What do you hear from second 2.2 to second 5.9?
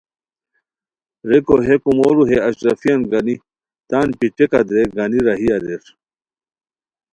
ہے اشرفیان گانی تان پیٹیکہ درے گانی راہی اریر